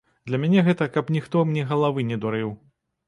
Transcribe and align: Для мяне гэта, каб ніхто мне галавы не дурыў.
Для 0.29 0.37
мяне 0.45 0.63
гэта, 0.69 0.87
каб 0.95 1.13
ніхто 1.17 1.43
мне 1.49 1.67
галавы 1.73 2.07
не 2.13 2.21
дурыў. 2.25 2.51